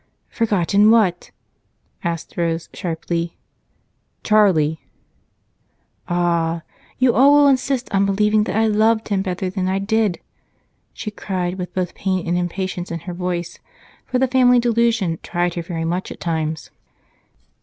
"Forgotten 0.29 0.89
what?" 0.89 1.29
asked 2.03 2.35
Rose 2.35 2.69
sharply. 2.73 3.37
"Charlie." 4.23 4.79
"Ah! 6.07 6.63
You 6.97 7.13
all 7.13 7.33
will 7.35 7.47
insist 7.47 7.87
on 7.93 8.07
believing 8.07 8.45
that 8.45 8.55
I 8.55 8.65
loved 8.65 9.09
him 9.09 9.21
better 9.21 9.47
than 9.51 9.67
I 9.67 9.77
did!" 9.77 10.19
she 10.91 11.11
cried, 11.11 11.59
with 11.59 11.75
both 11.75 11.93
pain 11.93 12.27
and 12.27 12.35
impatience 12.35 12.89
in 12.89 13.01
her 13.01 13.13
voice, 13.13 13.59
for 14.07 14.17
the 14.17 14.27
family 14.27 14.57
delusion 14.59 15.19
tried 15.21 15.53
her 15.53 15.61
very 15.61 15.85
much 15.85 16.11
at 16.11 16.19
times. 16.19 16.71